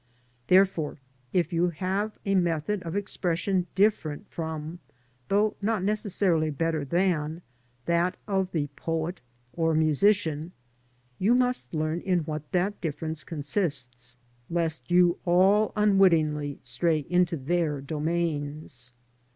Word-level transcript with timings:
Therefore 0.47 0.97
if 1.31 1.53
you 1.53 1.69
have 1.69 2.17
a 2.25 2.33
method 2.33 2.81
of 2.81 2.95
expression 2.95 3.67
different 3.75 4.27
from 4.31 4.79
(though 5.27 5.55
not 5.61 5.83
necessarily 5.83 6.49
better 6.49 6.83
than) 6.83 7.43
that 7.85 8.17
of 8.27 8.51
the 8.51 8.65
poet, 8.75 9.21
or 9.53 9.75
musician, 9.75 10.53
you 11.19 11.35
must 11.35 11.75
learn 11.75 11.99
in 12.01 12.21
what 12.21 12.51
that 12.51 12.81
difference 12.81 13.23
consists, 13.23 14.17
lest 14.49 14.89
you 14.89 15.19
all 15.23 15.71
unwittingly 15.75 16.57
stray 16.63 17.05
into 17.07 17.37
their 17.37 17.79
domains. 17.79 18.93